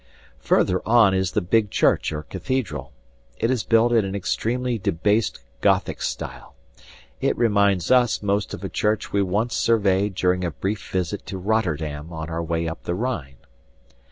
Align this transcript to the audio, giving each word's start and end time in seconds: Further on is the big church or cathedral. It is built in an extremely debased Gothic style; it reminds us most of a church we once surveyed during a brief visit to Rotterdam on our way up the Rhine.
Further 0.39 0.81
on 0.83 1.13
is 1.13 1.33
the 1.33 1.41
big 1.41 1.69
church 1.69 2.11
or 2.11 2.23
cathedral. 2.23 2.91
It 3.37 3.51
is 3.51 3.63
built 3.63 3.91
in 3.91 4.03
an 4.03 4.15
extremely 4.15 4.79
debased 4.79 5.41
Gothic 5.61 6.01
style; 6.01 6.55
it 7.19 7.37
reminds 7.37 7.91
us 7.91 8.23
most 8.23 8.55
of 8.55 8.63
a 8.63 8.67
church 8.69 9.13
we 9.13 9.21
once 9.21 9.55
surveyed 9.55 10.15
during 10.15 10.43
a 10.43 10.49
brief 10.49 10.89
visit 10.89 11.27
to 11.27 11.37
Rotterdam 11.37 12.11
on 12.11 12.31
our 12.31 12.41
way 12.41 12.67
up 12.67 12.81
the 12.85 12.95
Rhine. 12.95 13.37